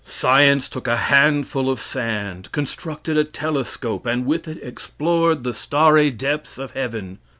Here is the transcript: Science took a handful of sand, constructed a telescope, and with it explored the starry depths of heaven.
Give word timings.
Science 0.03 0.67
took 0.67 0.87
a 0.87 0.95
handful 0.97 1.69
of 1.69 1.79
sand, 1.79 2.51
constructed 2.51 3.15
a 3.17 3.23
telescope, 3.23 4.07
and 4.07 4.25
with 4.25 4.47
it 4.47 4.57
explored 4.63 5.43
the 5.43 5.53
starry 5.53 6.09
depths 6.09 6.57
of 6.57 6.71
heaven. 6.71 7.19